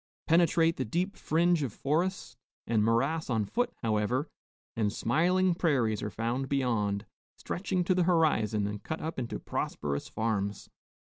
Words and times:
Penetrate 0.25 0.77
the 0.77 0.83
deep 0.83 1.15
fringe 1.15 1.61
of 1.61 1.71
forest 1.71 2.35
and 2.65 2.83
morass 2.83 3.29
on 3.29 3.45
foot, 3.45 3.71
however, 3.83 4.27
and 4.75 4.91
smiling 4.91 5.53
prairies 5.53 6.01
are 6.01 6.09
found 6.09 6.49
beyond, 6.49 7.05
stretching 7.37 7.83
to 7.83 7.93
the 7.93 8.05
horizon 8.05 8.65
and 8.65 8.81
cut 8.81 8.99
up 8.99 9.19
into 9.19 9.37
prosperous 9.37 10.09
farms. 10.09 10.71